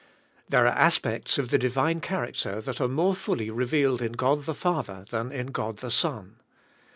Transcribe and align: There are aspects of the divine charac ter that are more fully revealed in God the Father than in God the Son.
There 0.49 0.63
are 0.65 0.67
aspects 0.69 1.37
of 1.37 1.49
the 1.51 1.59
divine 1.59 2.01
charac 2.01 2.41
ter 2.41 2.59
that 2.61 2.81
are 2.81 2.87
more 2.87 3.13
fully 3.13 3.51
revealed 3.51 4.01
in 4.01 4.13
God 4.13 4.45
the 4.47 4.55
Father 4.55 5.05
than 5.11 5.31
in 5.31 5.51
God 5.51 5.77
the 5.77 5.91
Son. 5.91 6.37